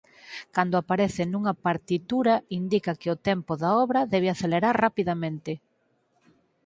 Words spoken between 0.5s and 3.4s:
Cando aparece nunha partitura indica que o